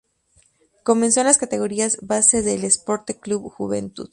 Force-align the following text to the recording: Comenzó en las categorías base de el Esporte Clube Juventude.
Comenzó 0.83 1.19
en 1.19 1.27
las 1.27 1.37
categorías 1.37 1.99
base 2.01 2.41
de 2.41 2.55
el 2.55 2.63
Esporte 2.63 3.19
Clube 3.19 3.51
Juventude. 3.51 4.09